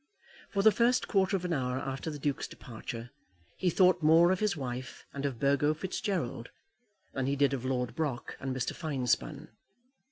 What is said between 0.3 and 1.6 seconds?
For the first quarter of an